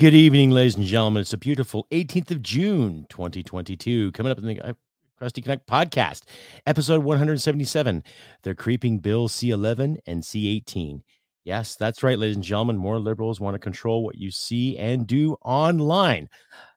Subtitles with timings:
[0.00, 1.22] Good evening, ladies and gentlemen.
[1.22, 4.12] It's a beautiful 18th of June, 2022.
[4.12, 4.76] Coming up in the
[5.18, 6.22] Crusty Canuck podcast,
[6.68, 8.04] episode 177
[8.44, 11.02] The Creeping Bill C11 and C18.
[11.42, 12.76] Yes, that's right, ladies and gentlemen.
[12.76, 16.28] More liberals want to control what you see and do online.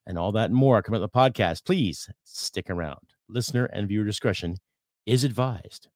[0.08, 1.64] And all that and more coming up the podcast.
[1.64, 3.14] Please stick around.
[3.30, 4.58] Listener and viewer discretion
[5.06, 5.90] is advised.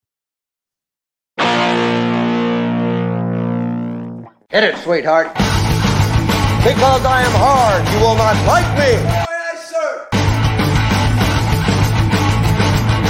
[4.52, 5.36] Hit it, sweetheart.
[6.66, 8.98] Because I am hard, you will not like me.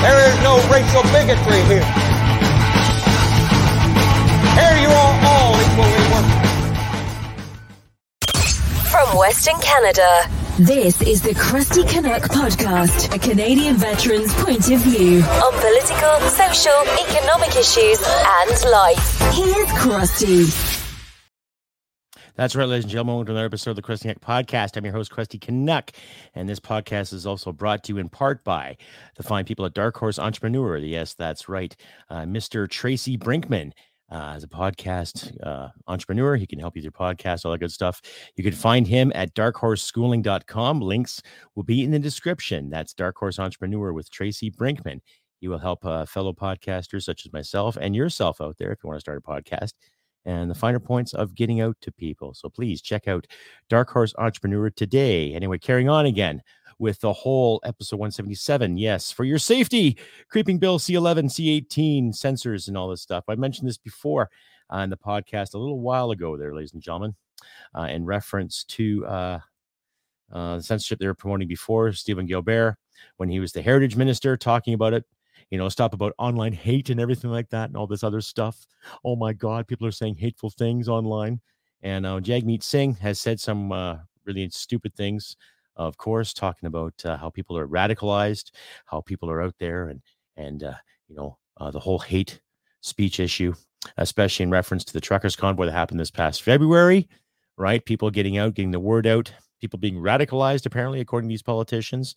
[0.01, 1.87] There is no racial bigotry here.
[4.59, 6.51] Here you are all equally worthless.
[8.91, 10.27] From Western Canada,
[10.59, 16.81] this is the Crusty Canuck podcast, a Canadian veteran's point of view on political, social,
[17.07, 19.17] economic issues, and life.
[19.33, 20.84] Here's Crusty.
[22.37, 23.15] That's right, ladies and gentlemen.
[23.15, 24.75] Welcome to another episode of the Crusty Canuck Podcast.
[24.75, 25.91] I'm your host, Crusty Canuck,
[26.33, 28.75] and this podcast is also brought to you in part by
[29.15, 30.75] the fine people at Dark Horse Entrepreneur.
[30.75, 31.73] Yes, that's right.
[32.09, 32.69] Uh, Mr.
[32.69, 33.71] Tracy Brinkman
[34.11, 36.35] uh, is a podcast uh, entrepreneur.
[36.35, 38.01] He can help you with your podcast, all that good stuff.
[38.35, 40.81] You can find him at darkhorseschooling.com.
[40.81, 41.21] Links
[41.55, 42.69] will be in the description.
[42.69, 44.99] That's Dark Horse Entrepreneur with Tracy Brinkman.
[45.39, 48.89] He will help uh, fellow podcasters such as myself and yourself out there if you
[48.89, 49.71] want to start a podcast
[50.25, 52.33] and the finer points of getting out to people.
[52.33, 53.27] So please check out
[53.69, 55.33] Dark Horse Entrepreneur today.
[55.33, 56.41] Anyway, carrying on again
[56.79, 58.77] with the whole episode 177.
[58.77, 59.97] Yes, for your safety,
[60.29, 63.23] Creeping Bill C11, C18, sensors, and all this stuff.
[63.27, 64.29] I mentioned this before
[64.69, 67.15] on the podcast a little while ago, there, ladies and gentlemen,
[67.77, 69.39] uh, in reference to uh,
[70.33, 72.75] uh, the censorship they were promoting before, Steven Guilbeault
[73.17, 75.05] when he was the heritage minister, talking about it
[75.55, 78.67] you know, stuff about online hate and everything like that and all this other stuff.
[79.05, 81.39] Oh my God, people are saying hateful things online.
[81.81, 85.37] And uh, Jagmeet Singh has said some uh, really stupid things,
[85.77, 88.51] of course, talking about uh, how people are radicalized,
[88.83, 90.01] how people are out there, and
[90.35, 90.73] and uh,
[91.07, 92.41] you know uh, the whole hate
[92.81, 93.53] speech issue,
[93.95, 97.07] especially in reference to the truckers convoy that happened this past February.
[97.57, 99.31] Right, people getting out, getting the word out,
[99.61, 102.13] people being radicalized, apparently, according to these politicians.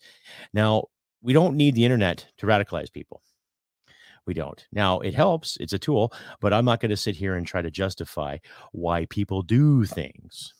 [0.53, 0.87] Now,
[1.21, 3.21] we don't need the internet to radicalize people.
[4.29, 4.63] We don't.
[4.71, 7.63] Now, it helps, it's a tool, but I'm not going to sit here and try
[7.63, 8.37] to justify
[8.73, 10.53] why people do things.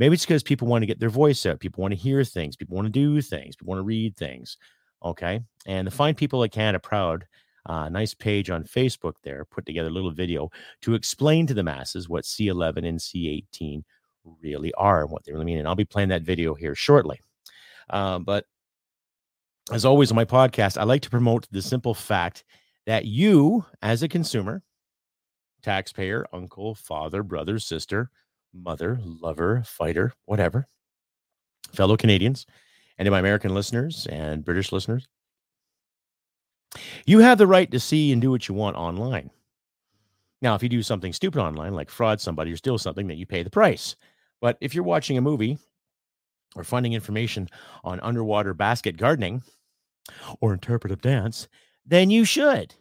[0.00, 1.60] Maybe it's because people want to get their voice out.
[1.60, 2.56] People want to hear things.
[2.56, 3.54] People want to do things.
[3.54, 4.56] People want to read things.
[5.04, 5.38] Okay.
[5.66, 7.26] And the fine people at Canada Proud,
[7.66, 10.50] uh, nice page on Facebook there, put together a little video
[10.82, 13.84] to explain to the masses what C11 and C18
[14.42, 15.58] really are and what they really mean.
[15.58, 17.20] And I'll be playing that video here shortly.
[17.88, 18.46] Um, but
[19.70, 22.42] as always on my podcast, I like to promote the simple fact
[22.86, 24.62] that you, as a consumer,
[25.62, 28.10] taxpayer, uncle, father, brother, sister,
[28.54, 30.66] mother, lover, fighter, whatever,
[31.72, 32.46] fellow Canadians,
[32.98, 35.06] and to my American listeners and British listeners,
[37.04, 39.30] you have the right to see and do what you want online.
[40.42, 43.26] Now, if you do something stupid online, like fraud somebody or steal something, that you
[43.26, 43.96] pay the price.
[44.40, 45.58] But if you're watching a movie
[46.54, 47.48] or finding information
[47.84, 49.42] on underwater basket gardening
[50.40, 51.48] or interpretive dance,
[51.86, 52.74] then you should,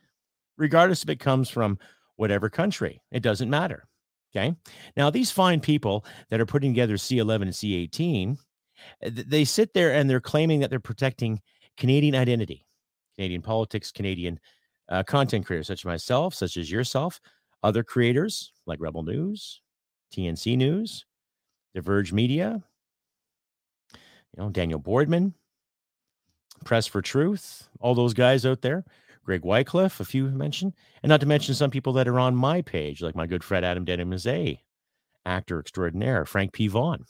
[0.58, 1.78] regardless if it comes from
[2.16, 3.02] whatever country.
[3.12, 3.88] It doesn't matter.
[4.36, 4.56] Okay.
[4.98, 8.38] Now, these fine people that are putting together C11 and C18,
[9.02, 11.40] they sit there and they're claiming that they're protecting
[11.78, 12.66] Canadian identity,
[13.16, 14.40] Canadian politics, Canadian
[14.90, 17.22] uh, content creators, such as myself, such as yourself,
[17.64, 19.62] other creators like Rebel News,
[20.14, 21.06] TNC News,
[21.74, 22.62] Diverge Media,
[23.94, 25.34] you know, Daniel Bordman,
[26.66, 28.84] Press for Truth, all those guys out there,
[29.24, 32.62] Greg Wycliffe, a few mentioned, and not to mention some people that are on my
[32.62, 34.14] page, like my good friend Adam Denham
[35.26, 36.68] actor extraordinaire, Frank P.
[36.68, 37.06] Vaughn,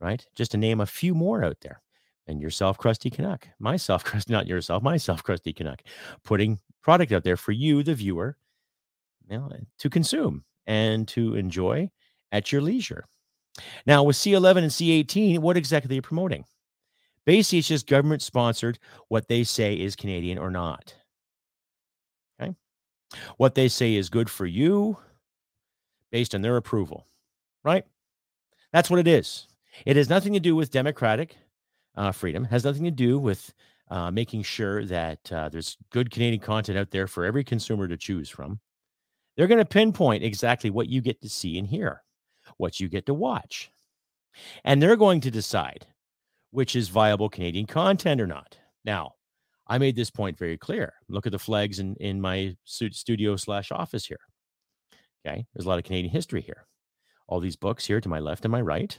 [0.00, 0.24] right?
[0.36, 1.80] Just to name a few more out there.
[2.26, 5.82] And yourself, Crusty Canuck, myself, Crusty, not yourself, myself, Crusty Canuck,
[6.24, 8.36] putting product out there for you, the viewer,
[9.28, 11.90] you know, to consume and to enjoy
[12.32, 13.06] at your leisure.
[13.86, 16.44] Now, with C11 and C18, what exactly are you promoting?
[17.26, 18.78] Basically, it's just government sponsored
[19.08, 20.94] what they say is Canadian or not.
[22.40, 22.54] Okay.
[23.36, 24.98] What they say is good for you
[26.10, 27.06] based on their approval,
[27.64, 27.84] right?
[28.72, 29.46] That's what it is.
[29.86, 31.36] It has nothing to do with democratic
[31.96, 33.52] uh, freedom, has nothing to do with
[33.90, 37.96] uh, making sure that uh, there's good Canadian content out there for every consumer to
[37.96, 38.60] choose from.
[39.36, 42.02] They're going to pinpoint exactly what you get to see and hear,
[42.56, 43.70] what you get to watch.
[44.64, 45.86] And they're going to decide
[46.54, 48.56] which is viable Canadian content or not.
[48.84, 49.14] Now,
[49.66, 50.92] I made this point very clear.
[51.08, 54.20] Look at the flags in, in my studio slash office here.
[55.26, 55.44] Okay.
[55.52, 56.68] There's a lot of Canadian history here.
[57.26, 58.96] All these books here to my left and my right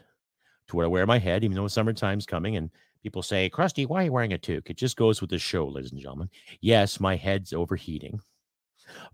[0.68, 2.72] to where I wear my head, even though summertime's coming and
[3.02, 4.69] people say, Crusty, why are you wearing a toque?
[4.69, 6.30] It just goes with the show, ladies and gentlemen.
[6.60, 8.19] Yes, my head's overheating,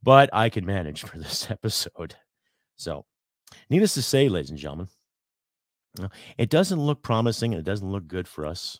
[0.01, 2.15] but I can manage for this episode.
[2.75, 3.05] So,
[3.69, 4.87] needless to say, ladies and gentlemen,
[6.37, 8.79] it doesn't look promising and it doesn't look good for us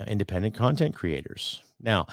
[0.00, 1.62] uh, independent content creators.
[1.80, 2.06] Now,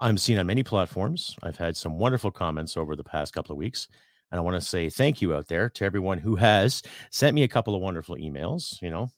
[0.00, 1.36] I'm seen on many platforms.
[1.42, 3.88] I've had some wonderful comments over the past couple of weeks.
[4.30, 7.44] And I want to say thank you out there to everyone who has sent me
[7.44, 8.82] a couple of wonderful emails.
[8.82, 9.08] You know,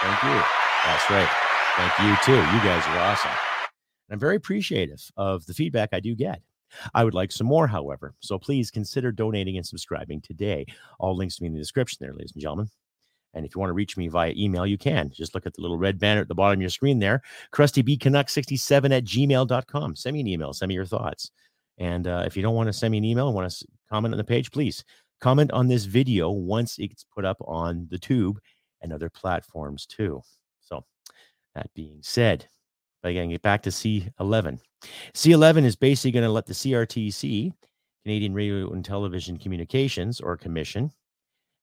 [0.00, 0.42] thank you.
[0.86, 1.28] That's right.
[1.76, 2.32] Thank you too.
[2.32, 3.30] You guys are awesome.
[4.08, 6.40] And I'm very appreciative of the feedback I do get.
[6.94, 8.14] I would like some more, however.
[8.20, 10.66] So please consider donating and subscribing today.
[10.98, 12.68] All links to me in the description there, ladies and gentlemen.
[13.34, 15.10] And if you want to reach me via email, you can.
[15.10, 17.22] Just look at the little red banner at the bottom of your screen there,
[17.52, 19.96] crustybcanuck67 at gmail.com.
[19.96, 20.52] Send me an email.
[20.52, 21.30] Send me your thoughts.
[21.78, 24.14] And uh, if you don't want to send me an email and want to comment
[24.14, 24.84] on the page, please
[25.20, 28.38] comment on this video once it's put up on the tube
[28.82, 30.22] and other platforms too.
[30.60, 30.84] So,
[31.54, 32.46] that being said,
[33.02, 34.58] again, get back to C11.
[35.14, 37.52] C11 is basically going to let the CRTC,
[38.04, 40.90] Canadian Radio and Television Communications or Commission,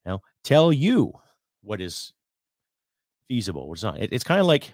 [0.05, 1.13] now tell you
[1.63, 2.13] what is
[3.27, 3.99] feasible, what's not.
[3.99, 4.73] It, it's kind of like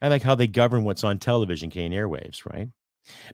[0.00, 2.68] kind of like how they govern what's on television, Canadian airwaves, right?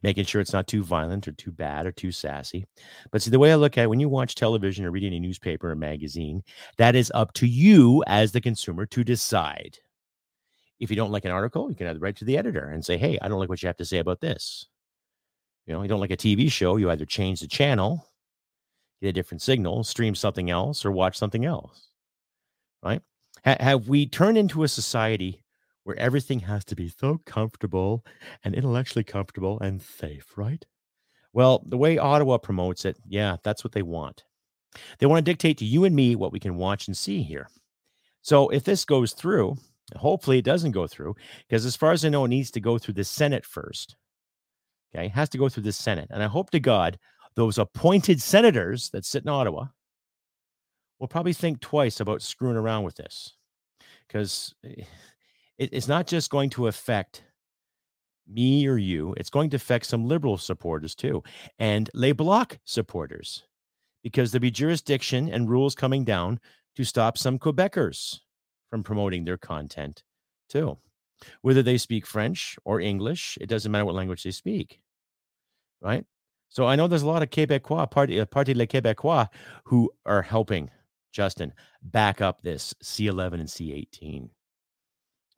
[0.02, 2.66] making sure it's not too violent or too bad or too sassy.
[3.10, 5.20] But see, the way I look at it, when you watch television or read any
[5.20, 6.42] newspaper or magazine,
[6.78, 9.78] that is up to you as the consumer to decide.
[10.78, 13.18] If you don't like an article, you can write to the editor and say, hey,
[13.20, 14.66] I don't like what you have to say about this.
[15.66, 18.06] You know, you don't like a TV show, you either change the channel,
[19.02, 21.89] get a different signal, stream something else, or watch something else.
[22.82, 23.02] Right?
[23.44, 25.42] have we turned into a society
[25.84, 28.04] where everything has to be so comfortable
[28.44, 30.64] and intellectually comfortable and safe, right?
[31.32, 34.24] Well, the way Ottawa promotes it, yeah, that's what they want.
[34.98, 37.48] They want to dictate to you and me what we can watch and see here.
[38.22, 39.56] So if this goes through,
[39.96, 41.16] hopefully it doesn't go through,
[41.48, 43.96] because as far as I know, it needs to go through the Senate first.
[44.94, 46.08] Okay, it has to go through the Senate.
[46.10, 46.98] And I hope to God
[47.36, 49.66] those appointed senators that sit in Ottawa
[51.00, 53.34] will probably think twice about screwing around with this.
[54.06, 54.84] Because eh,
[55.58, 57.24] it, it's not just going to affect
[58.28, 61.22] me or you, it's going to affect some liberal supporters too,
[61.58, 63.44] and Les Bloc supporters,
[64.04, 66.38] because there'll be jurisdiction and rules coming down
[66.76, 68.20] to stop some Quebecers
[68.70, 70.04] from promoting their content
[70.48, 70.78] too.
[71.42, 74.80] Whether they speak French or English, it doesn't matter what language they speak,
[75.82, 76.04] right?
[76.48, 79.28] So I know there's a lot of Quebecois, Parti, uh, Parti Les Québécois,
[79.64, 80.70] who are helping
[81.12, 81.52] Justin
[81.82, 84.30] back up this C11 and C18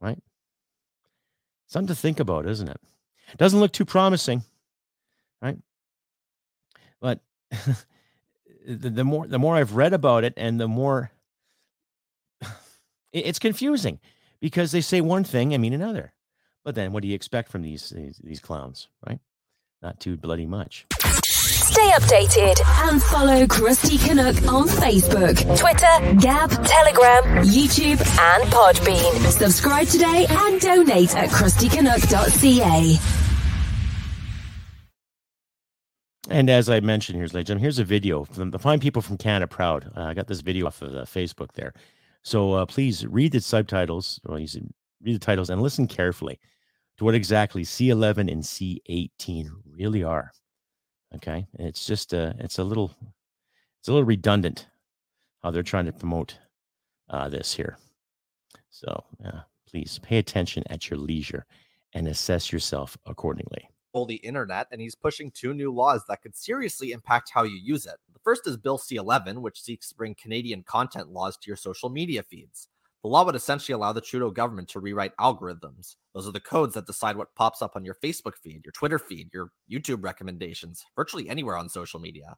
[0.03, 0.19] right?
[1.69, 2.81] Something to think about, isn't it?
[3.39, 4.43] Doesn't look too promising,
[5.41, 5.57] right?
[7.01, 7.21] But
[8.67, 11.13] the, the more the more I've read about it, and the more
[13.13, 14.01] it's confusing
[14.41, 16.13] because they say one thing and mean another.
[16.65, 19.21] But then, what do you expect from these these, these clowns, right?
[19.81, 20.87] Not too bloody much.
[21.73, 29.15] Stay updated and follow Crusty Canuck on Facebook, Twitter, Gab, Telegram, YouTube, and Podbean.
[29.31, 32.99] Subscribe today and donate at crustycanuck.ca.
[36.29, 37.57] And as I mentioned, here's Jim.
[37.57, 39.91] Here's a video from the Fine People from Canada Proud.
[39.97, 41.73] Uh, I got this video off of uh, Facebook there.
[42.23, 44.51] So uh, please read the subtitles, or read
[45.03, 46.39] the titles, and listen carefully
[46.99, 50.33] to what exactly C11 and C18 really are.
[51.17, 52.95] Okay, it's just a it's a little
[53.81, 54.67] it's a little redundant
[55.43, 56.39] how they're trying to promote
[57.11, 57.77] uh, this here.
[58.71, 61.47] So yeah, please pay attention at your leisure
[61.93, 63.69] and assess yourself accordingly.
[63.95, 67.85] The internet, and he's pushing two new laws that could seriously impact how you use
[67.85, 67.97] it.
[68.15, 71.59] The first is Bill C 11, which seeks to bring Canadian content laws to your
[71.59, 72.69] social media feeds.
[73.03, 75.97] The law would essentially allow the Trudeau government to rewrite algorithms.
[76.15, 78.99] Those are the codes that decide what pops up on your Facebook feed, your Twitter
[78.99, 82.37] feed, your YouTube recommendations, virtually anywhere on social media.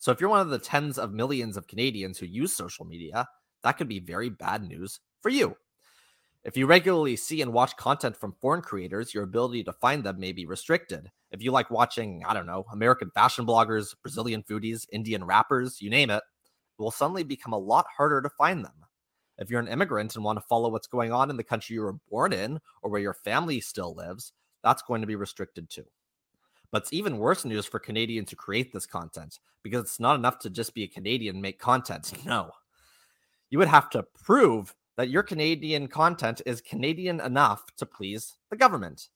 [0.00, 3.28] So if you're one of the tens of millions of Canadians who use social media,
[3.62, 5.56] that could be very bad news for you.
[6.42, 10.18] If you regularly see and watch content from foreign creators, your ability to find them
[10.18, 11.08] may be restricted.
[11.30, 15.88] If you like watching, I don't know, American fashion bloggers, Brazilian foodies, Indian rappers, you
[15.88, 18.72] name it, it will suddenly become a lot harder to find them.
[19.42, 21.82] If you're an immigrant and want to follow what's going on in the country you
[21.82, 24.32] were born in or where your family still lives,
[24.62, 25.84] that's going to be restricted too.
[26.70, 30.38] But it's even worse news for Canadians who create this content because it's not enough
[30.40, 32.12] to just be a Canadian make content.
[32.24, 32.52] No.
[33.50, 38.56] You would have to prove that your Canadian content is Canadian enough to please the
[38.56, 39.08] government.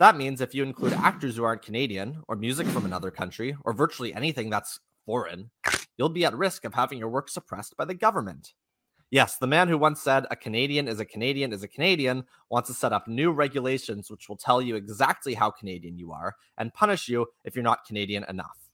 [0.00, 3.74] That means if you include actors who aren't Canadian or music from another country or
[3.74, 5.50] virtually anything that's foreign,
[5.98, 8.54] you'll be at risk of having your work suppressed by the government.
[9.10, 12.68] Yes, the man who once said a Canadian is a Canadian is a Canadian wants
[12.68, 16.72] to set up new regulations which will tell you exactly how Canadian you are and
[16.72, 18.70] punish you if you're not Canadian enough.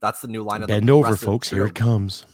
[0.00, 1.48] That's the new line of Bend the over, folks.
[1.48, 2.26] Here it comes.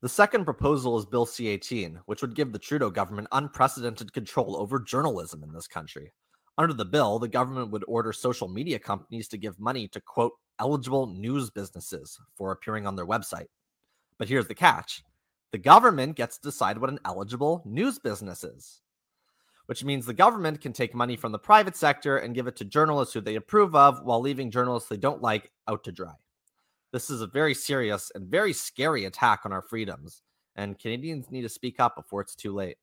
[0.00, 4.56] The second proposal is Bill C 18, which would give the Trudeau government unprecedented control
[4.56, 6.12] over journalism in this country.
[6.56, 10.32] Under the bill, the government would order social media companies to give money to quote
[10.58, 13.46] eligible news businesses for appearing on their website.
[14.18, 15.02] But here's the catch
[15.52, 18.80] the government gets to decide what an eligible news business is,
[19.66, 22.64] which means the government can take money from the private sector and give it to
[22.64, 26.14] journalists who they approve of while leaving journalists they don't like out to dry.
[26.92, 30.22] This is a very serious and very scary attack on our freedoms,
[30.56, 32.76] and Canadians need to speak up before it's too late.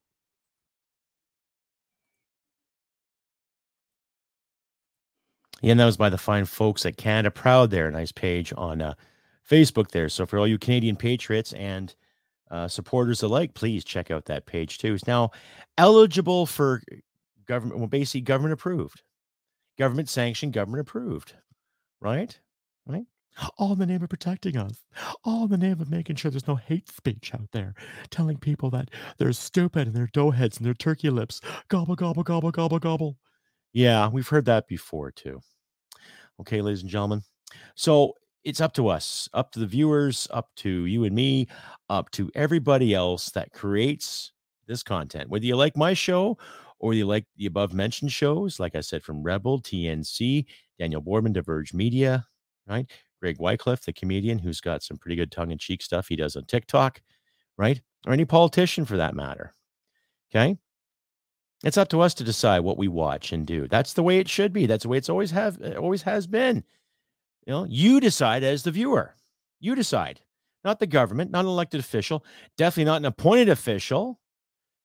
[5.61, 7.91] Yeah, and that was by the fine folks at Canada Proud there.
[7.91, 8.93] Nice page on uh,
[9.49, 10.07] Facebook there.
[10.07, 11.93] So for all you Canadian patriots and
[12.51, 14.93] uh, supporters alike, please check out that page too.
[14.93, 15.31] It's now
[15.77, 16.81] eligible for
[17.47, 19.01] government, well, basically government approved,
[19.77, 21.35] government sanctioned, government approved,
[22.01, 22.39] right?
[22.85, 23.05] Right?
[23.57, 24.83] All in the name of protecting us,
[25.23, 27.73] all in the name of making sure there's no hate speech out there,
[28.09, 31.39] telling people that they're stupid and they're doughheads and they're turkey lips.
[31.69, 33.17] Gobble, gobble, gobble, gobble, gobble.
[33.71, 35.39] Yeah, we've heard that before too.
[36.41, 37.21] Okay, ladies and gentlemen.
[37.75, 38.13] So
[38.43, 41.47] it's up to us, up to the viewers, up to you and me,
[41.89, 44.31] up to everybody else that creates
[44.67, 45.29] this content.
[45.29, 46.37] Whether you like my show
[46.79, 50.45] or you like the above mentioned shows, like I said, from Rebel, TNC,
[50.77, 52.25] Daniel Bordman, Diverge Media,
[52.67, 52.89] right?
[53.19, 56.35] Greg Wycliffe, the comedian who's got some pretty good tongue in cheek stuff he does
[56.37, 57.01] on TikTok,
[57.57, 57.81] right?
[58.07, 59.53] Or any politician for that matter.
[60.31, 60.57] Okay.
[61.63, 63.67] It's up to us to decide what we watch and do.
[63.67, 64.65] That's the way it should be.
[64.65, 66.63] That's the way it's always have always has been.
[67.45, 69.15] You know, you decide as the viewer.
[69.59, 70.21] You decide,
[70.63, 72.25] not the government, not an elected official,
[72.57, 74.19] definitely not an appointed official.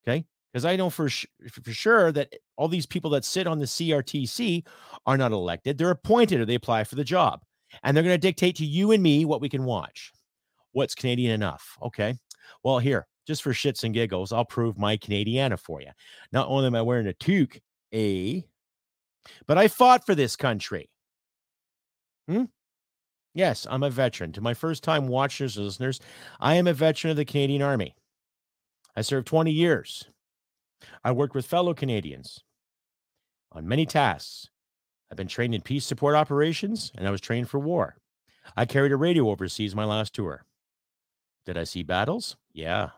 [0.07, 3.59] Okay, because I know for sh- for sure that all these people that sit on
[3.59, 4.65] the CRTC
[5.07, 7.43] are not elected; they're appointed or they apply for the job,
[7.83, 10.13] and they're going to dictate to you and me what we can watch.
[10.73, 11.77] What's Canadian enough?
[11.83, 12.15] Okay,
[12.63, 15.91] well here just for shits and giggles, I'll prove my Canadiana for you.
[16.33, 17.61] Not only am I wearing a toque,
[17.93, 18.45] a,
[19.47, 20.91] but I fought for this country.
[22.29, 22.45] Hmm?
[23.35, 24.33] Yes, I'm a veteran.
[24.33, 26.01] To my first time watchers and listeners,
[26.41, 27.95] I am a veteran of the Canadian Army.
[28.97, 30.09] I served 20 years.
[31.03, 32.45] I worked with fellow Canadians
[33.51, 34.49] on many tasks.
[35.11, 37.97] I've been trained in peace support operations and I was trained for war.
[38.57, 40.45] I carried a radio overseas my last tour.
[41.47, 42.37] Did I see battles?
[42.53, 42.91] Yeah.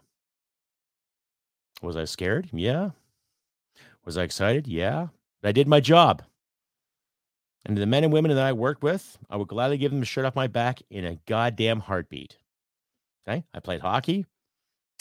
[1.82, 2.48] Was I scared?
[2.52, 2.90] Yeah.
[4.04, 4.66] Was I excited?
[4.66, 5.08] Yeah.
[5.40, 6.22] But I did my job.
[7.66, 10.04] And the men and women that I worked with, I would gladly give them a
[10.04, 12.38] shirt off my back in a goddamn heartbeat.
[13.28, 13.44] Okay.
[13.52, 14.24] I played hockey.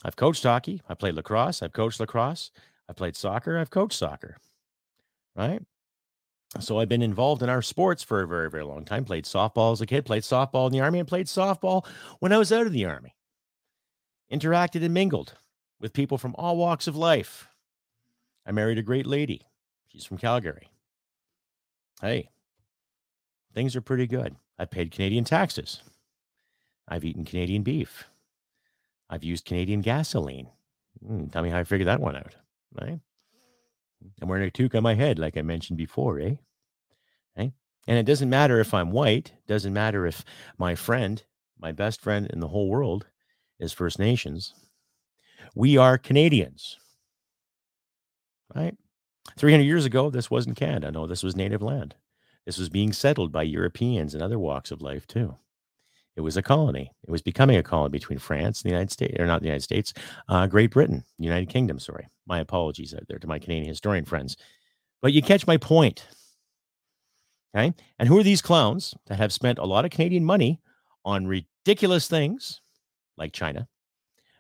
[0.04, 0.82] I've coached hockey.
[0.90, 1.62] I played lacrosse.
[1.62, 2.50] I've coached lacrosse.
[2.90, 3.60] I played soccer.
[3.60, 4.38] I've coached soccer.
[5.36, 5.62] Right.
[6.60, 9.06] So I've been involved in our sports for a very, very long time.
[9.06, 11.86] Played softball as a kid, played softball in the army, and played softball
[12.20, 13.16] when I was out of the army.
[14.32, 15.36] Interacted and mingled
[15.80, 17.48] with people from all walks of life.
[18.46, 19.42] I married a great lady.
[19.88, 20.70] She's from Calgary.
[22.02, 22.30] Hey,
[23.56, 24.36] things are pretty good.
[24.60, 25.82] I've paid Canadian taxes.
[26.88, 28.06] I've eaten Canadian beef.
[29.10, 30.50] I've used Canadian gasoline.
[31.04, 32.36] Mm, tell me how I figured that one out.
[32.80, 33.00] Right?
[34.22, 36.36] I'm wearing a toque on my head, like I mentioned before, eh?
[37.36, 37.54] Hey?
[37.88, 40.24] And it doesn't matter if I'm white, doesn't matter if
[40.60, 41.24] my friend,
[41.58, 43.08] my best friend in the whole world,
[43.60, 44.54] is First Nations
[45.56, 46.78] we are Canadians.
[48.54, 48.76] Right?
[49.38, 50.92] 300 years ago, this wasn't Canada.
[50.92, 51.96] No, this was native land.
[52.46, 55.36] This was being settled by Europeans and other walks of life, too.
[56.16, 56.92] It was a colony.
[57.04, 59.64] It was becoming a colony between France and the United States, or not the United
[59.64, 59.94] States,
[60.30, 61.80] uh, Great Britain, United Kingdom.
[61.80, 62.08] Sorry.
[62.26, 64.38] My apologies out there to my Canadian historian friends.
[65.02, 66.08] But you catch my point.
[67.56, 67.74] Okay.
[68.00, 70.62] And who are these clowns that have spent a lot of Canadian money
[71.04, 72.62] on ridiculous things
[73.18, 73.68] like China,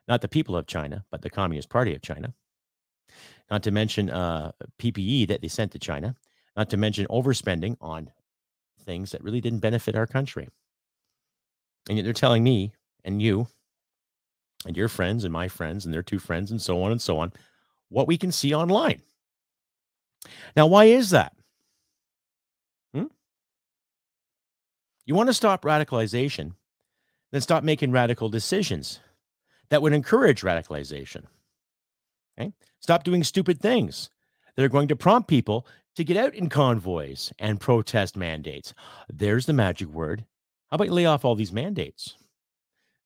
[0.08, 2.34] not the people of China, but the Communist Party of China.
[3.52, 6.16] Not to mention uh, PPE that they sent to China.
[6.56, 8.12] Not to mention overspending on
[8.86, 10.48] things that really didn't benefit our country.
[11.90, 13.48] And yet they're telling me and you
[14.66, 17.20] and your friends and my friends and their two friends and so on and so
[17.20, 17.34] on
[17.90, 19.02] what we can see online.
[20.56, 21.34] Now, why is that?
[22.94, 23.06] Hmm?
[25.06, 26.54] You want to stop radicalization,
[27.32, 29.00] then stop making radical decisions
[29.70, 31.24] that would encourage radicalization.
[32.40, 32.54] Okay?
[32.80, 34.10] Stop doing stupid things
[34.56, 38.74] that are going to prompt people to get out in convoys and protest mandates.
[39.10, 40.26] There's the magic word.
[40.70, 42.18] How about you lay off all these mandates?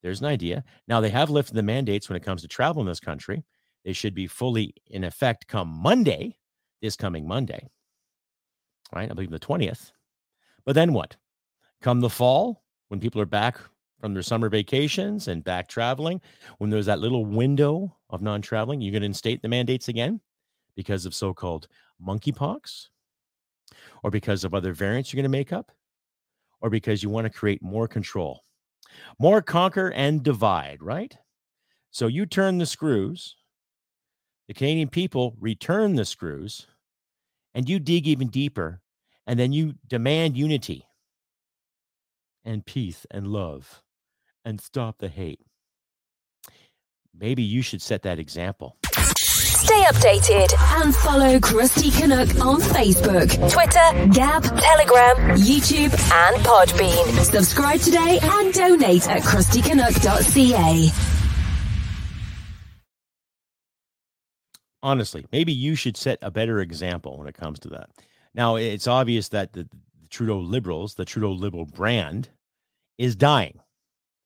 [0.01, 0.63] There's an idea.
[0.87, 3.43] Now they have lifted the mandates when it comes to travel in this country.
[3.85, 6.37] They should be fully in effect come Monday,
[6.81, 7.69] this coming Monday.
[8.93, 9.09] Right?
[9.09, 9.91] I believe the 20th.
[10.65, 11.15] But then what?
[11.81, 13.57] Come the fall, when people are back
[13.99, 16.21] from their summer vacations and back traveling,
[16.57, 20.19] when there's that little window of non traveling, you're going to instate the mandates again
[20.75, 21.67] because of so called
[22.05, 22.87] monkeypox
[24.03, 25.71] or because of other variants you're going to make up
[26.61, 28.43] or because you want to create more control.
[29.19, 31.15] More conquer and divide, right?
[31.91, 33.35] So you turn the screws,
[34.47, 36.67] the Canadian people return the screws,
[37.53, 38.81] and you dig even deeper,
[39.27, 40.85] and then you demand unity
[42.45, 43.81] and peace and love
[44.45, 45.41] and stop the hate.
[47.17, 48.77] Maybe you should set that example.
[49.69, 57.23] Stay updated and follow Crusty Canuck on Facebook, Twitter, Gab, Telegram, YouTube, and Podbean.
[57.23, 60.89] Subscribe today and donate at crustycanuck.ca.
[64.81, 67.91] Honestly, maybe you should set a better example when it comes to that.
[68.33, 72.29] Now, it's obvious that the, the Trudeau Liberals, the Trudeau Liberal brand,
[72.97, 73.59] is dying.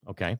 [0.07, 0.37] Okay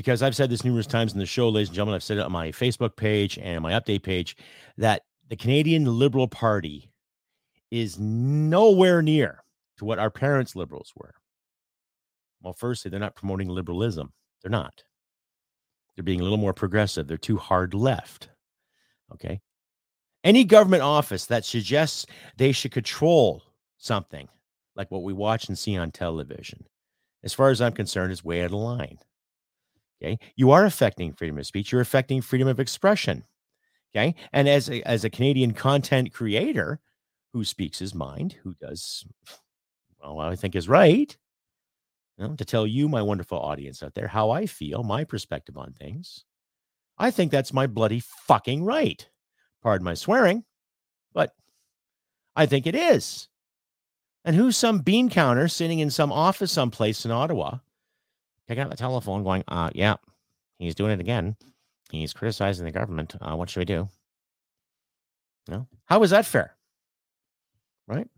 [0.00, 1.94] because I've said this numerous times in the show, ladies and gentlemen.
[1.94, 4.34] I've said it on my Facebook page and my update page
[4.78, 6.90] that the Canadian Liberal Party
[7.70, 9.44] is nowhere near
[9.76, 11.12] to what our parents' liberals were.
[12.40, 14.14] Well, firstly, they're not promoting liberalism.
[14.40, 14.82] They're not.
[15.94, 17.06] They're being a little more progressive.
[17.06, 18.30] They're too hard left.
[19.12, 19.42] Okay.
[20.24, 22.06] Any government office that suggests
[22.38, 23.42] they should control
[23.76, 24.30] something
[24.76, 26.64] like what we watch and see on television,
[27.22, 28.96] as far as I'm concerned, is way out of line.
[30.02, 30.18] Okay.
[30.36, 31.72] You are affecting freedom of speech.
[31.72, 33.24] You're affecting freedom of expression.
[33.94, 34.14] Okay.
[34.32, 36.80] And as a, as a Canadian content creator
[37.32, 39.04] who speaks his mind, who does,
[40.02, 41.16] well, I think is right,
[42.16, 45.56] you know, to tell you, my wonderful audience out there, how I feel, my perspective
[45.56, 46.24] on things,
[46.98, 49.08] I think that's my bloody fucking right.
[49.62, 50.44] Pardon my swearing,
[51.12, 51.34] but
[52.36, 53.28] I think it is.
[54.24, 57.58] And who's some bean counter sitting in some office someplace in Ottawa
[58.50, 59.94] picking up the telephone, going, uh, yeah,
[60.58, 61.36] he's doing it again.
[61.92, 63.14] He's criticizing the government.
[63.20, 63.88] Uh, what should we do?
[65.48, 65.68] No.
[65.86, 66.56] How is that fair?
[67.86, 68.08] Right?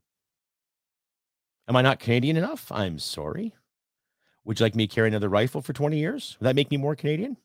[1.68, 2.72] Am I not Canadian enough?
[2.72, 3.52] I'm sorry.
[4.46, 6.38] Would you like me to carry another rifle for 20 years?
[6.40, 7.36] Would that make me more Canadian?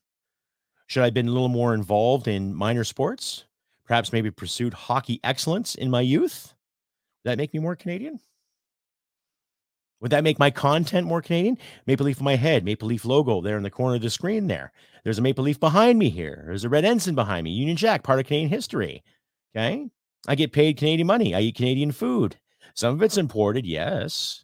[0.85, 3.43] Should I have been a little more involved in minor sports?
[3.85, 6.53] Perhaps maybe pursued hockey excellence in my youth?
[7.25, 8.21] Would that make me more Canadian?
[9.99, 11.57] Would that make my content more Canadian?
[11.87, 14.47] Maple Leaf in my head, Maple Leaf logo there in the corner of the screen
[14.47, 14.71] there.
[15.03, 16.43] There's a Maple Leaf behind me here.
[16.45, 19.03] There's a red ensign behind me, Union Jack, part of Canadian history.
[19.55, 19.89] Okay.
[20.27, 21.33] I get paid Canadian money.
[21.33, 22.37] I eat Canadian food.
[22.73, 24.43] Some of it's imported, yes.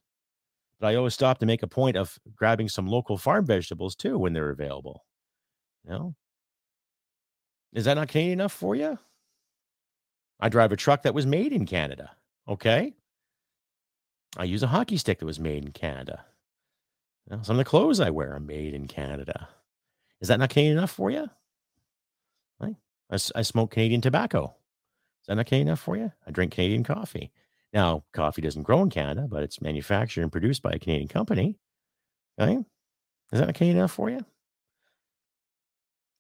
[0.80, 4.18] But I always stop to make a point of grabbing some local farm vegetables too
[4.18, 5.06] when they're available.
[5.86, 6.16] You know?
[7.74, 8.98] Is that not Canadian enough for you?
[10.40, 12.12] I drive a truck that was made in Canada.
[12.48, 12.94] Okay.
[14.38, 16.26] I use a hockey stick that was made in Canada.
[17.30, 19.48] You know, some of the clothes I wear are made in Canada.
[20.22, 21.30] Is that not Canadian enough for you?
[22.60, 22.76] Right?
[23.12, 24.56] I, I smoke Canadian tobacco.
[25.22, 26.12] Is that not Canadian enough for you?
[26.28, 27.32] I drink Canadian coffee.
[27.72, 31.58] Now, coffee doesn't grow in Canada, but it's manufactured and produced by a Canadian company.
[32.38, 32.60] Right?
[33.32, 34.26] Is that not Canadian enough for you?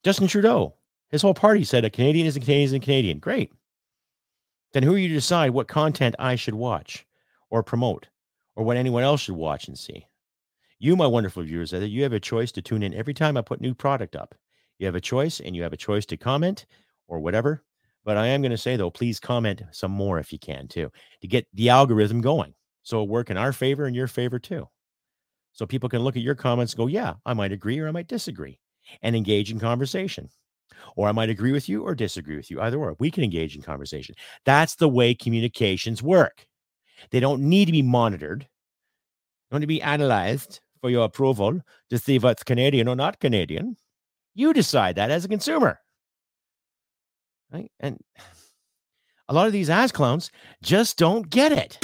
[0.03, 0.75] Justin Trudeau,
[1.09, 3.19] his whole party said a Canadian is a Canadian is a Canadian.
[3.19, 3.51] Great.
[4.73, 7.05] Then who are you to decide what content I should watch?
[7.53, 8.07] Or promote
[8.55, 10.07] or what anyone else should watch and see.
[10.79, 13.41] You, my wonderful viewers, that you have a choice to tune in every time I
[13.41, 14.33] put new product up.
[14.79, 16.65] You have a choice and you have a choice to comment
[17.07, 17.63] or whatever.
[18.03, 20.91] But I am going to say though, please comment some more if you can too,
[21.21, 22.55] to get the algorithm going.
[22.81, 24.67] So it work in our favor and your favor too.
[25.51, 27.91] So people can look at your comments and go, yeah, I might agree or I
[27.91, 28.59] might disagree
[29.03, 30.27] and engage in conversation.
[30.95, 32.59] Or I might agree with you or disagree with you.
[32.59, 34.15] Either or, we can engage in conversation.
[34.43, 36.47] That's the way communications work.
[37.11, 38.47] They don't need to be monitored,
[39.51, 43.19] don't need to be analyzed for your approval to see if it's Canadian or not
[43.19, 43.77] Canadian.
[44.35, 45.79] You decide that as a consumer.
[47.51, 47.71] Right?
[47.79, 47.99] And
[49.29, 51.77] a lot of these ass clowns just don't get it.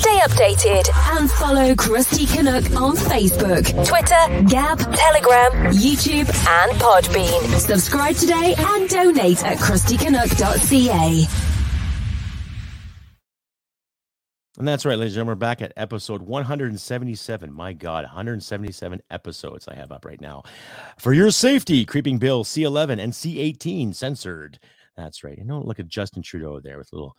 [0.00, 7.58] Stay updated and follow Crusty Canuck on Facebook, Twitter, Gab, Telegram, YouTube, and Podbean.
[7.58, 11.49] Subscribe today and donate at crustycanuck.ca.
[14.60, 15.38] And that's right, ladies and gentlemen.
[15.38, 17.50] We're back at episode 177.
[17.50, 20.42] My God, 177 episodes I have up right now.
[20.98, 24.58] For your safety, Creeping Bill C11 and C18 censored.
[24.98, 25.38] That's right.
[25.38, 27.16] And don't look at Justin Trudeau there with little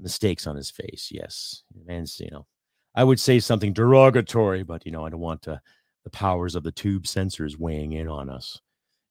[0.00, 1.10] mistakes on his face.
[1.12, 1.62] Yes.
[1.86, 2.46] And, you know,
[2.96, 5.60] I would say something derogatory, but, you know, I don't want to
[6.02, 8.60] the powers of the tube censors weighing in on us.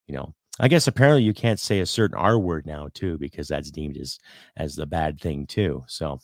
[0.06, 3.48] You know, I guess apparently you can't say a certain R word now too because
[3.48, 4.20] that's deemed as
[4.58, 5.86] as the bad thing too.
[5.88, 6.20] So,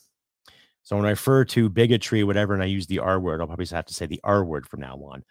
[0.86, 3.66] so when I refer to bigotry, whatever, and I use the R word, I'll probably
[3.66, 5.24] have to say the R word from now on.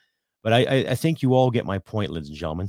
[0.44, 2.68] But I, I, I think you all get my point, ladies and gentlemen.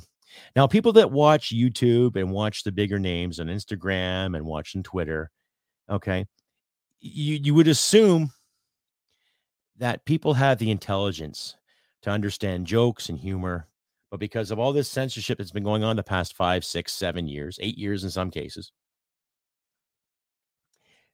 [0.55, 5.33] Now, people that watch YouTube and watch the bigger names on Instagram and watching Twitter,
[5.91, 6.27] okay,
[7.01, 8.31] you you would assume
[9.79, 11.57] that people have the intelligence
[12.03, 13.67] to understand jokes and humor
[14.11, 17.27] but because of all this censorship that's been going on the past five, six, seven
[17.27, 18.73] years, eight years in some cases,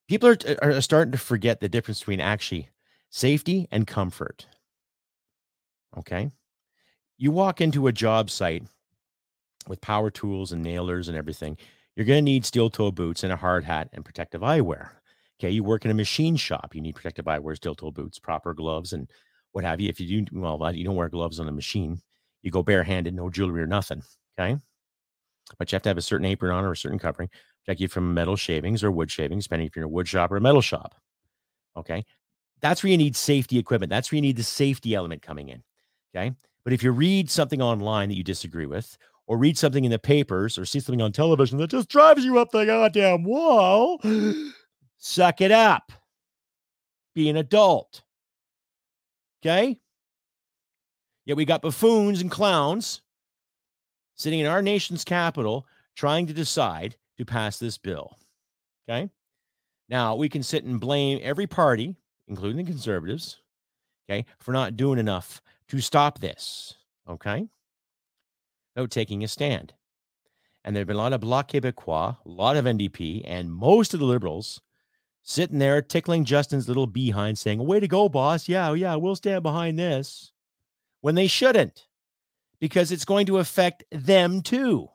[0.09, 2.69] people are, uh, are starting to forget the difference between actually
[3.11, 4.47] safety and comfort.
[5.99, 6.31] Okay.
[7.19, 8.65] You walk into a job site
[9.69, 11.57] with power tools and nailers and everything,
[11.95, 14.89] you're going to need steel toe boots and a hard hat and protective eyewear.
[15.39, 15.51] Okay.
[15.51, 18.93] You work in a machine shop, you need protective eyewear, steel toe boots, proper gloves,
[18.93, 19.09] and
[19.53, 19.89] what have you.
[19.89, 22.01] If you do, well, you don't wear gloves on a machine,
[22.43, 24.03] you go barehanded, no jewelry or nothing.
[24.39, 24.57] Okay.
[25.59, 27.29] But you have to have a certain apron on or a certain covering,
[27.65, 30.33] protect you from metal shavings or wood shavings, depending if you're in a wood shop
[30.33, 30.95] or a metal shop.
[31.77, 32.05] Okay.
[32.61, 33.91] That's where you need safety equipment.
[33.91, 35.63] That's where you need the safety element coming in.
[36.15, 36.33] Okay.
[36.65, 39.99] But if you read something online that you disagree with, or read something in the
[39.99, 44.01] papers, or see something on television that just drives you up the goddamn wall,
[44.99, 45.93] suck it up.
[47.15, 48.03] Be an adult.
[49.41, 49.79] Okay.
[51.25, 53.03] Yet we got buffoons and clowns
[54.23, 58.17] sitting in our nation's capital trying to decide to pass this bill.
[58.89, 59.11] Okay.
[59.89, 61.97] Now we can sit and blame every party,
[62.29, 63.41] including the conservatives,
[64.09, 66.75] okay, for not doing enough to stop this.
[67.09, 67.49] Okay.
[68.75, 69.75] Without taking a stand.
[70.65, 73.93] And there have been a lot of Bloc Québécois, a lot of NDP, and most
[73.93, 74.61] of the liberals
[75.23, 78.49] sitting there tickling Justin's little behind saying, Way to go, boss.
[78.49, 80.33] Yeah, yeah, we'll stand behind this
[81.01, 81.87] when they shouldn't
[82.63, 84.89] because it's going to affect them too.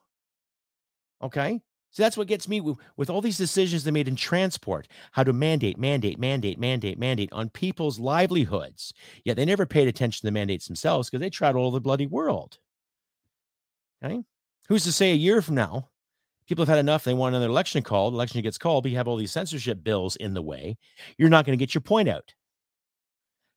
[1.21, 1.60] Okay.
[1.91, 5.25] So that's what gets me with, with, all these decisions they made in transport, how
[5.25, 8.93] to mandate, mandate, mandate, mandate, mandate on people's livelihoods.
[9.25, 12.08] Yet they never paid attention to the mandates themselves because they traveled all the bloody
[12.08, 12.58] world.
[14.01, 14.23] Okay.
[14.69, 15.89] Who's to say a year from now,
[16.47, 19.10] people have had enough, they want another election called, election gets called, but you have
[19.10, 20.77] all these censorship bills in the way.
[21.17, 22.34] You're not going to get your point out.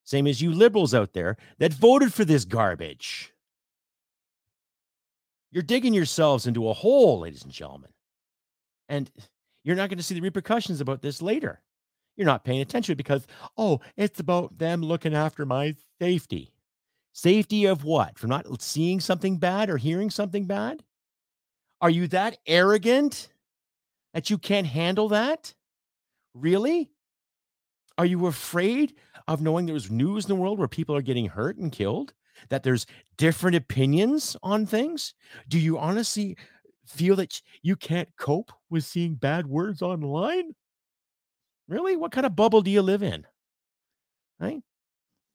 [0.03, 3.33] Same as you liberals out there that voted for this garbage.
[5.52, 7.90] You're digging yourselves into a hole, ladies and gentlemen.
[8.88, 9.10] And
[9.64, 11.60] you're not going to see the repercussions about this later.
[12.16, 16.52] You're not paying attention because, oh, it's about them looking after my safety.
[17.12, 18.18] Safety of what?
[18.18, 20.82] From not seeing something bad or hearing something bad?
[21.80, 23.28] Are you that arrogant
[24.12, 25.54] that you can't handle that?
[26.34, 26.90] Really?
[27.98, 28.94] Are you afraid
[29.26, 32.12] of knowing there's news in the world where people are getting hurt and killed?
[32.48, 35.14] That there's different opinions on things?
[35.48, 36.37] Do you honestly
[36.87, 40.55] feel that you can't cope with seeing bad words online?
[41.68, 41.96] Really?
[41.96, 43.26] What kind of bubble do you live in?
[44.40, 44.62] Right?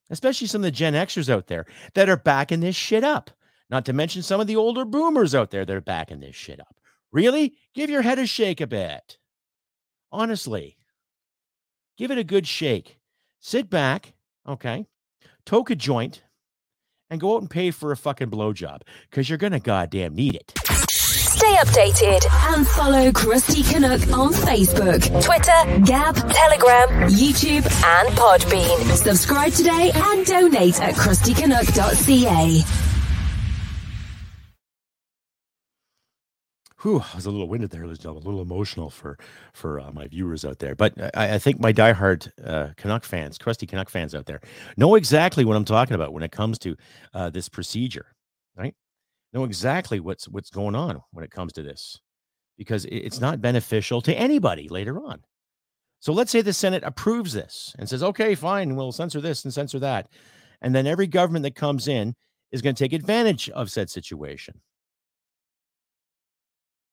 [0.10, 3.32] Especially some of the Gen Xers out there that are backing this shit up.
[3.70, 6.60] Not to mention some of the older boomers out there that are backing this shit
[6.60, 6.76] up.
[7.12, 7.56] Really?
[7.74, 9.18] Give your head a shake a bit.
[10.12, 10.78] Honestly.
[11.98, 13.00] Give it a good shake.
[13.40, 14.14] Sit back,
[14.48, 14.86] okay,
[15.46, 16.24] toke a joint,
[17.16, 20.36] and go out and pay for a fucking blowjob because you're going to goddamn need
[20.36, 20.54] it.
[20.90, 28.92] Stay updated and follow Crusty Canuck on Facebook, Twitter, Gab, Telegram, YouTube, and Podbean.
[28.96, 32.95] Subscribe today and donate at crustycanuck.ca.
[36.86, 39.18] whew, I was a little winded there, a little emotional for
[39.54, 40.76] for uh, my viewers out there.
[40.76, 44.40] But I, I think my diehard uh, Canuck fans, crusty Canuck fans out there,
[44.78, 46.76] know exactly what I'm talking about when it comes to
[47.16, 48.14] uh, this procedure,
[48.56, 48.76] right?
[49.34, 52.00] Know exactly what's what's going on when it comes to this,
[52.56, 55.22] because it's not beneficial to anybody later on.
[56.02, 59.52] So let's say the Senate approves this and says, "Okay, fine, we'll censor this and
[59.52, 60.08] censor that,"
[60.62, 62.14] and then every government that comes in
[62.52, 64.62] is going to take advantage of said situation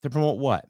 [0.02, 0.66] to promote what?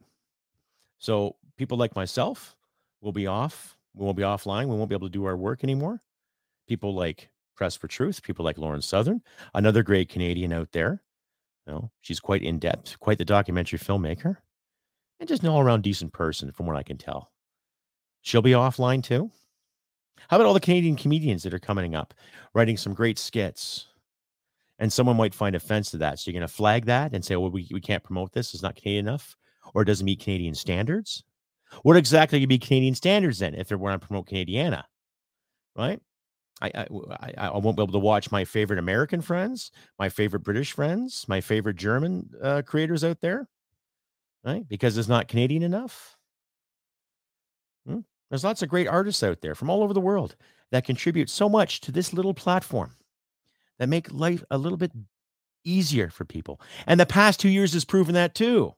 [0.98, 2.56] So people like myself
[3.00, 3.76] will be off.
[3.94, 4.68] We won't be offline.
[4.68, 6.00] We won't be able to do our work anymore.
[6.68, 9.22] People like Press for Truth, people like Lauren Southern,
[9.54, 11.02] another great Canadian out there.
[11.66, 14.36] You know, she's quite in depth, quite the documentary filmmaker,
[15.20, 17.30] and just an all around decent person, from what I can tell.
[18.22, 19.30] She'll be offline too.
[20.28, 22.14] How about all the Canadian comedians that are coming up,
[22.54, 23.88] writing some great skits,
[24.78, 26.18] and someone might find offense to that.
[26.18, 28.54] So you're going to flag that and say, well, we, we can't promote this.
[28.54, 29.36] It's not Canadian enough
[29.74, 31.24] or it doesn't meet Canadian standards.
[31.82, 34.84] What exactly would be Canadian standards then if they were to promote Canadiana?
[35.76, 36.00] Right?
[36.60, 40.72] I, I I won't be able to watch my favorite American friends, my favorite British
[40.72, 43.48] friends, my favorite German uh, creators out there,
[44.44, 44.68] right?
[44.68, 46.16] Because it's not Canadian enough.
[47.86, 48.00] Hmm?
[48.30, 50.36] There's lots of great artists out there from all over the world
[50.70, 52.92] that contribute so much to this little platform
[53.78, 54.92] that make life a little bit
[55.64, 56.60] easier for people.
[56.86, 58.74] And the past two years has proven that too.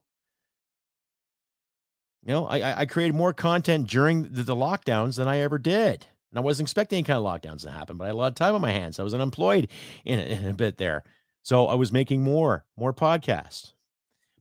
[2.23, 6.07] You know, I, I created more content during the, the lockdowns than I ever did.
[6.31, 8.27] And I wasn't expecting any kind of lockdowns to happen, but I had a lot
[8.27, 8.99] of time on my hands.
[8.99, 9.69] I was unemployed
[10.03, 11.03] in a, in a bit there.
[11.43, 13.73] So I was making more, more podcasts.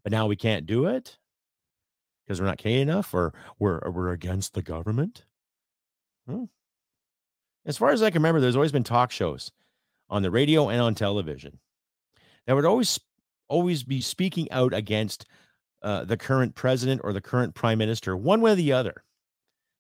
[0.03, 1.19] But now we can't do it
[2.25, 5.25] because we're not Canadian enough or we're, or we're against the government.
[6.27, 6.45] Hmm.
[7.67, 9.51] As far as I can remember, there's always been talk shows
[10.11, 11.59] on the radio and on television
[12.47, 12.99] that would always
[13.49, 15.27] always be speaking out against
[15.83, 19.05] uh, the current president or the current prime minister, one way or the other.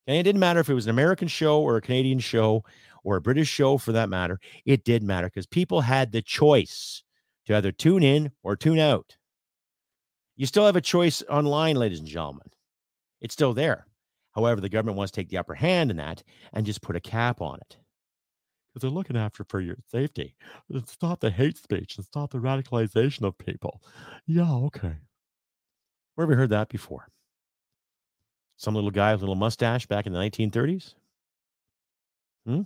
[0.07, 2.63] And it didn't matter if it was an American show or a Canadian show
[3.05, 4.39] or a British show for that matter.
[4.67, 7.03] It did matter because people had the choice
[7.47, 9.17] to either tune in or tune out.
[10.37, 12.49] You still have a choice online, ladies and gentlemen.
[13.21, 13.87] It's still there.
[14.35, 17.01] However, the government wants to take the upper hand in that and just put a
[17.01, 17.79] cap on it.
[18.75, 20.35] Because they're looking after for your safety.
[21.01, 21.97] Not the hate speech.
[21.97, 23.81] and stop the radicalization of people.
[24.27, 24.97] Yeah, okay.
[26.15, 27.07] Where have we heard that before?
[28.57, 30.95] Some little guy with a little mustache back in the 1930s?
[32.47, 32.63] Hmm?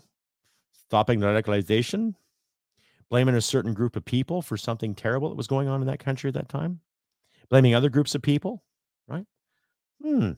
[0.73, 2.15] Stopping the radicalization?
[3.11, 5.99] Blaming a certain group of people for something terrible that was going on in that
[5.99, 6.81] country at that time?
[7.51, 8.63] Blaming other groups of people?
[9.07, 9.27] Right?
[10.03, 10.33] Hmm.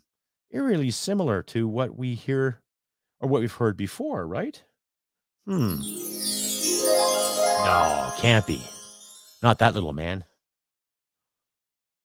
[0.51, 2.61] Eerily similar to what we hear
[3.21, 4.65] or what we've heard before, right?
[5.51, 5.81] Hmm.
[7.65, 8.63] No, can't be.
[9.43, 10.23] Not that little man.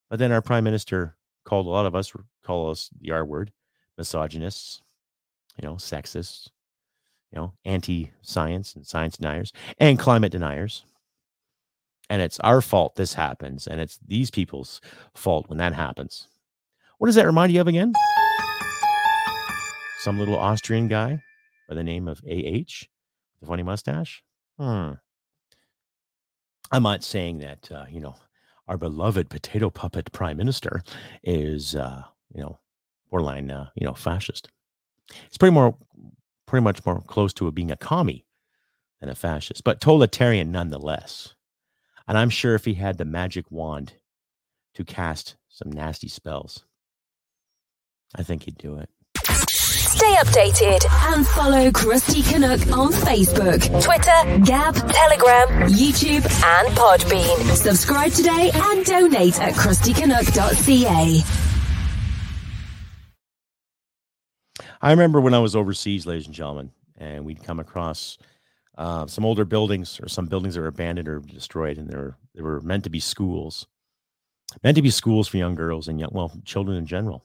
[0.09, 2.11] But then our prime minister called a lot of us
[2.43, 3.51] call us the R word,
[3.99, 4.81] misogynists,
[5.61, 6.49] you know, sexists,
[7.31, 10.83] you know, anti-science and science deniers and climate deniers.
[12.09, 14.81] And it's our fault this happens, and it's these people's
[15.13, 16.29] fault when that happens.
[16.97, 17.93] What does that remind you of again?
[19.99, 21.21] Some little Austrian guy
[21.69, 22.87] by the name of AH,
[23.39, 24.23] the funny mustache.
[24.59, 24.93] Hmm.
[26.71, 28.15] I'm not saying that uh, you know
[28.67, 30.81] our beloved potato puppet prime minister
[31.23, 32.59] is, uh, you know,
[33.09, 34.49] borderline, uh, you know, fascist.
[35.27, 35.77] It's pretty more,
[36.47, 38.25] pretty much more close to being a commie
[38.99, 41.35] than a fascist, but totalitarian nonetheless.
[42.07, 43.93] And I'm sure if he had the magic wand
[44.75, 46.65] to cast some nasty spells,
[48.15, 48.89] I think he'd do it.
[49.95, 57.55] Stay updated and follow Crusty Canuck on Facebook, Twitter, Gab, Telegram, YouTube, and Podbean.
[57.55, 61.23] Subscribe today and donate at crustycanuck.ca.
[64.81, 68.17] I remember when I was overseas, ladies and gentlemen, and we'd come across
[68.77, 72.17] uh, some older buildings or some buildings that were abandoned or destroyed, and they were
[72.35, 73.65] they were meant to be schools,
[74.61, 77.23] meant to be schools for young girls and young well children in general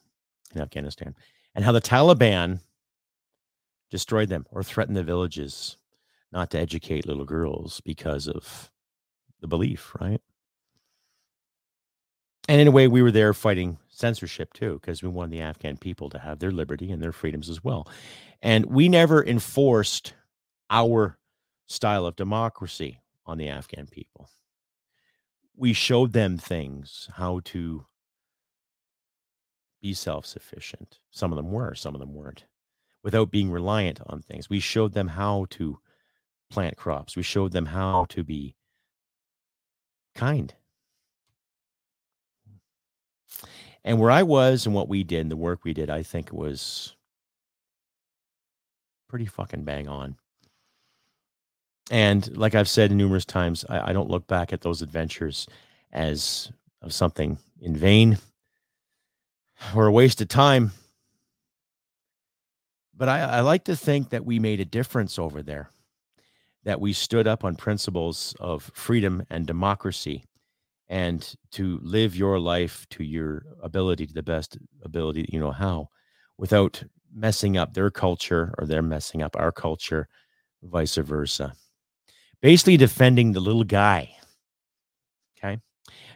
[0.55, 1.15] in Afghanistan
[1.55, 2.61] and how the Taliban
[3.89, 5.77] destroyed them or threatened the villages
[6.31, 8.71] not to educate little girls because of
[9.41, 10.21] the belief, right?
[12.47, 15.77] And in a way, we were there fighting censorship too, because we wanted the Afghan
[15.77, 17.87] people to have their liberty and their freedoms as well.
[18.41, 20.13] And we never enforced
[20.69, 21.17] our
[21.67, 24.29] style of democracy on the Afghan people.
[25.55, 27.85] We showed them things, how to
[29.81, 30.99] be self sufficient.
[31.11, 32.45] Some of them were, some of them weren't,
[33.03, 34.49] without being reliant on things.
[34.49, 35.79] We showed them how to
[36.49, 38.55] plant crops, we showed them how to be
[40.15, 40.53] kind.
[43.83, 46.31] And where I was and what we did and the work we did, I think
[46.31, 46.95] was
[49.09, 50.17] pretty fucking bang on.
[51.89, 55.47] And like I've said numerous times, I, I don't look back at those adventures
[55.91, 58.17] as of something in vain
[59.75, 60.71] or a waste of time.
[62.95, 65.69] But I, I like to think that we made a difference over there,
[66.63, 70.25] that we stood up on principles of freedom and democracy
[70.87, 75.51] and to live your life to your ability, to the best ability that you know
[75.51, 75.87] how,
[76.37, 80.07] without messing up their culture or they're messing up our culture,
[80.61, 81.53] vice versa.
[82.41, 84.15] Basically, defending the little guy.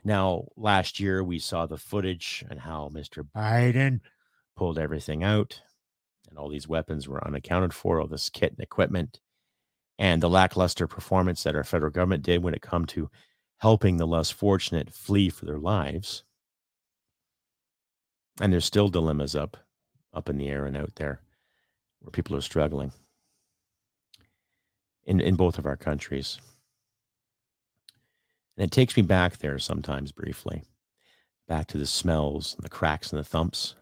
[0.05, 3.27] Now, last year we saw the footage and how Mr.
[3.35, 4.01] Biden
[4.57, 5.61] pulled everything out,
[6.29, 9.21] and all these weapons were unaccounted for, all this kit and equipment,
[9.99, 13.09] and the lackluster performance that our federal government did when it come to
[13.59, 16.23] helping the less fortunate flee for their lives.
[18.41, 19.57] And there's still dilemmas up,
[20.13, 21.21] up in the air and out there
[22.01, 22.91] where people are struggling.
[25.05, 26.39] in, in both of our countries.
[28.57, 30.63] And it takes me back there sometimes briefly,
[31.47, 33.75] back to the smells and the cracks and the thumps.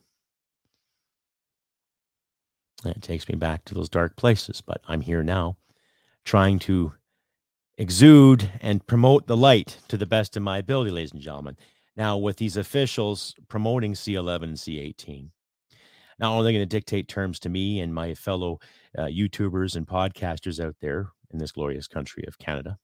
[2.83, 5.57] And it takes me back to those dark places, but I'm here now
[6.25, 6.93] trying to
[7.77, 11.57] exude and promote the light to the best of my ability, ladies and gentlemen.
[11.95, 15.29] Now, with these officials promoting C11 and C18,
[16.19, 18.59] not only are they going to dictate terms to me and my fellow
[18.97, 22.77] uh, YouTubers and podcasters out there in this glorious country of Canada,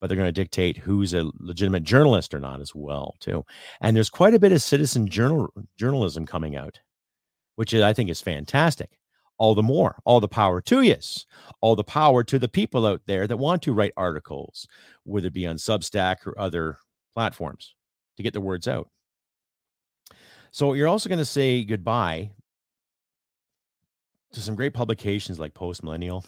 [0.00, 3.44] but they're going to dictate who's a legitimate journalist or not as well, too.
[3.80, 6.80] And there's quite a bit of citizen journal journalism coming out,
[7.56, 8.90] which I think is fantastic
[9.40, 9.96] all the more.
[10.04, 11.24] All the power to yes.
[11.62, 14.68] All the power to the people out there that want to write articles,
[15.04, 16.76] whether it be on Substack or other
[17.14, 17.74] platforms
[18.18, 18.88] to get the words out.
[20.52, 22.30] So you're also going to say goodbye
[24.32, 26.22] to some great publications like Post Millennial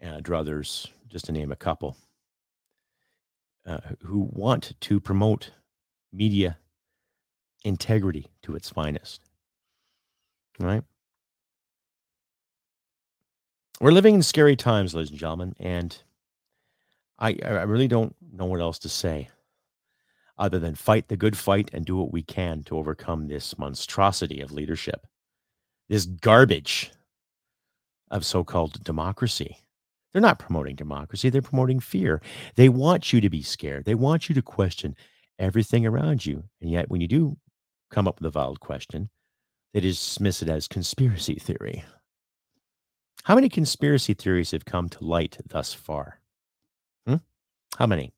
[0.00, 1.96] and Druthers, just to name a couple,
[3.66, 5.50] uh, who want to promote
[6.12, 6.56] media
[7.64, 9.20] integrity to its finest.
[10.58, 10.84] Right?
[13.80, 16.02] we're living in scary times, ladies and gentlemen, and
[17.18, 19.30] I, I really don't know what else to say
[20.38, 24.40] other than fight the good fight and do what we can to overcome this monstrosity
[24.40, 25.06] of leadership,
[25.88, 26.92] this garbage
[28.10, 29.58] of so called democracy.
[30.12, 32.20] They're not promoting democracy, they're promoting fear.
[32.56, 34.96] They want you to be scared, they want you to question
[35.38, 36.44] everything around you.
[36.60, 37.36] And yet, when you do
[37.90, 39.08] come up with a valid question,
[39.72, 41.84] they dismiss it as conspiracy theory.
[43.22, 46.20] How many conspiracy theories have come to light thus far?
[47.06, 47.16] Hmm?
[47.78, 48.12] How many?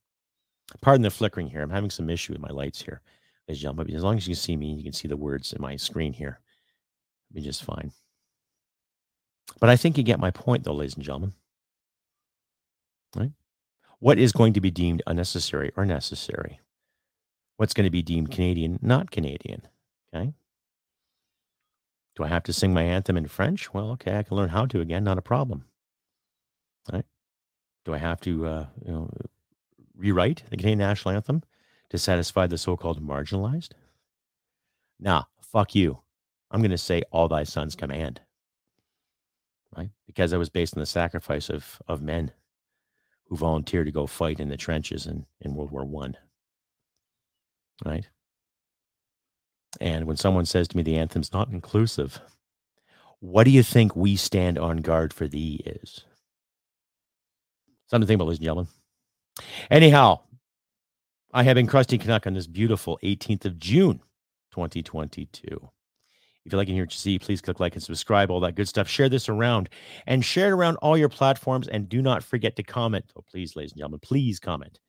[0.81, 1.61] Pardon the flickering here.
[1.61, 3.02] I'm having some issue with my lights here.
[3.48, 6.12] As long as you can see me, you can see the words in my screen
[6.12, 6.40] here.
[7.31, 7.92] It'll be just fine.
[9.61, 11.35] But I think you get my point, though, ladies and gentlemen.
[13.16, 13.33] Right?
[13.98, 16.61] What is going to be deemed unnecessary or necessary?
[17.57, 19.62] What's going to be deemed Canadian, not Canadian?
[20.14, 20.35] Okay.
[22.16, 23.72] Do I have to sing my anthem in French?
[23.72, 25.64] Well, okay, I can learn how to again, not a problem.
[26.92, 27.05] Right?
[27.85, 29.11] Do I have to, uh, you know,
[29.96, 31.42] rewrite the Canadian national anthem
[31.90, 33.70] to satisfy the so-called marginalized?
[34.98, 36.01] Nah, fuck you.
[36.51, 38.20] I'm going to say all thy sons command.
[39.77, 39.90] Right?
[40.07, 42.33] Because I was based on the sacrifice of of men
[43.32, 46.18] who volunteered to go fight in the trenches in, in World War One.
[47.82, 48.06] Right?
[49.80, 52.20] And when someone says to me the anthem's not inclusive,
[53.20, 56.04] what do you think we stand on guard for thee is?
[57.86, 58.68] Something to think about, ladies and gentlemen.
[59.70, 60.20] Anyhow,
[61.32, 64.00] I have been Crusty Canuck on this beautiful 18th of June,
[64.50, 65.70] 2022.
[66.44, 68.88] If you like it here see, please click like and subscribe, all that good stuff.
[68.88, 69.68] Share this around
[70.07, 71.68] and share it around all your platforms.
[71.68, 73.12] And do not forget to comment.
[73.16, 74.81] Oh, please, ladies and gentlemen, please comment.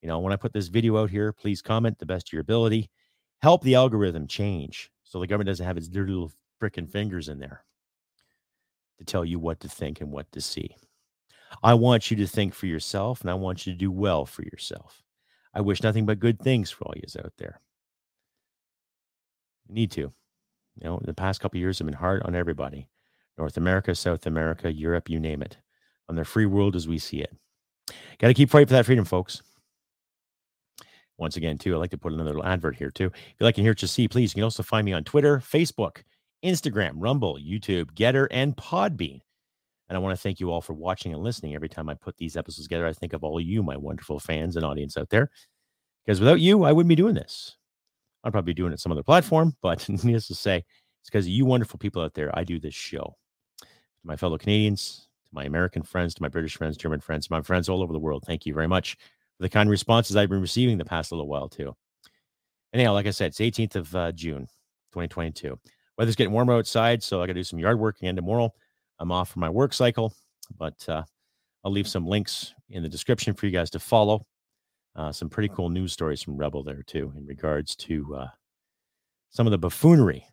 [0.00, 2.42] You know, when I put this video out here, please comment the best of your
[2.42, 2.88] ability
[3.42, 7.38] help the algorithm change so the government doesn't have its dirty little freaking fingers in
[7.38, 7.64] there
[8.98, 10.76] to tell you what to think and what to see.
[11.62, 14.42] I want you to think for yourself and I want you to do well for
[14.42, 15.02] yourself.
[15.52, 17.60] I wish nothing but good things for all you out there.
[19.68, 20.12] You need to.
[20.80, 22.88] You know, the past couple years have been hard on everybody.
[23.38, 25.56] North America, South America, Europe, you name it.
[26.08, 27.34] On the free world as we see it.
[28.18, 29.42] Got to keep fighting for that freedom, folks
[31.22, 31.74] once again, too.
[31.74, 33.06] I'd like to put another little advert here, too.
[33.06, 35.38] If you like to hear to see, please, you can also find me on Twitter,
[35.38, 36.02] Facebook,
[36.44, 39.20] Instagram, Rumble, YouTube, Gettr, and Podbean.
[39.88, 41.54] And I want to thank you all for watching and listening.
[41.54, 44.56] Every time I put these episodes together, I think of all you, my wonderful fans
[44.56, 45.30] and audience out there.
[46.04, 47.56] Because without you, I wouldn't be doing this.
[48.24, 50.64] I'd probably doing it some other platform, but needless to say,
[51.00, 52.36] it's because of you wonderful people out there.
[52.36, 53.16] I do this show.
[53.60, 53.66] To
[54.04, 57.68] my fellow Canadians, to my American friends, to my British friends, German friends, my friends
[57.68, 58.96] all over the world, thank you very much
[59.36, 61.74] for the kind responses I've been receiving the past little while too.
[62.72, 64.46] Anyhow, like I said, it's 18th of uh, June,
[64.92, 65.58] 2022.
[65.98, 68.52] Weather's getting warmer outside, so I got to do some yard work again tomorrow.
[68.98, 70.14] I'm off for my work cycle,
[70.56, 71.02] but uh,
[71.64, 74.26] I'll leave some links in the description for you guys to follow.
[74.94, 78.28] Uh, some pretty cool news stories from Rebel there too, in regards to uh,
[79.30, 80.26] some of the buffoonery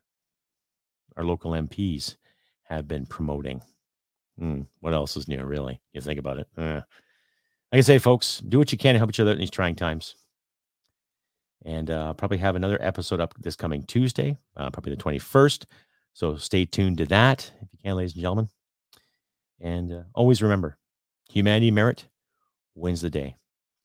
[1.20, 2.16] our local MPs
[2.64, 3.62] have been promoting.
[4.40, 5.82] Mm, what else is new, really?
[5.94, 6.48] You think about it.
[6.58, 6.82] Uh,
[7.72, 9.76] like I say, folks, do what you can to help each other in these trying
[9.76, 10.16] times.
[11.66, 15.66] And uh, probably have another episode up this coming Tuesday, uh, probably the 21st.
[16.14, 18.48] So stay tuned to that if you can, ladies and gentlemen.
[19.60, 20.78] And uh, always remember
[21.30, 22.06] humanity merit
[22.76, 23.36] wins the day.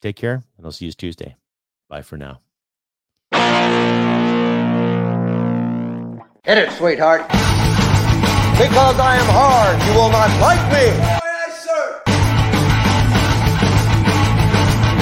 [0.01, 1.37] Take care, and I'll see you Tuesday.
[1.89, 2.41] Bye for now.
[6.45, 7.23] Hit it, sweetheart.
[8.59, 10.87] Because I am hard, you will not like me.
[10.87, 12.03] Yes, sir.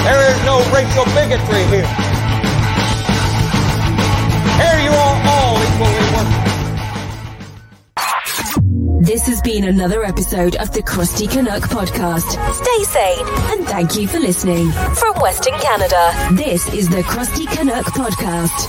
[0.05, 2.11] There is no racial bigotry here.
[9.03, 12.38] This has been another episode of the Crusty Canuck podcast.
[12.55, 14.70] Stay sane and thank you for listening.
[14.70, 18.68] From Western Canada, this is the Crusty Canuck podcast.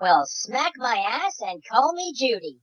[0.00, 2.58] Well, smack my ass and call me Judy.